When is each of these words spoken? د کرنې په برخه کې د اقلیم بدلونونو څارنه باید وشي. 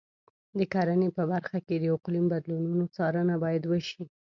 د 0.57 0.59
کرنې 0.73 1.09
په 1.17 1.23
برخه 1.31 1.57
کې 1.65 1.75
د 1.79 1.85
اقلیم 1.95 2.25
بدلونونو 2.33 2.85
څارنه 2.95 3.35
باید 3.43 3.63
وشي. 3.67 4.03